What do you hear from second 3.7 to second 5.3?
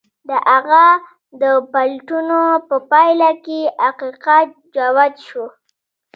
حقيقت جوت